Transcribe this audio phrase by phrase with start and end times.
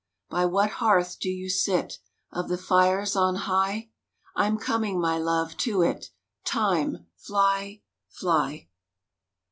[0.31, 1.99] By what hearth do you sit
[2.31, 3.91] Of the fires on high?
[4.35, 6.09] I'm coming, my love, to it;
[6.43, 8.67] Time, fly, fly